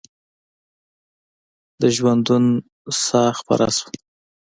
[1.81, 2.45] د ژوندون
[3.03, 3.89] ساه خپره شوه